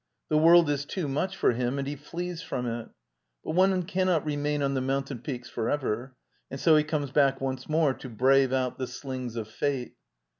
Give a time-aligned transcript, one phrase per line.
[0.29, 2.89] The world is too much foFHim sm^ he flees from it.
[3.43, 6.15] But one cannot feriiairi oh the moun tain peaks forever,
[6.49, 9.93] and so he comes back once more to brave out the slings of fate.